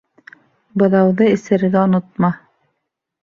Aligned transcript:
Быҙауҙы 0.83 1.27
эсерергә 1.33 1.83
онотма. 1.89 2.31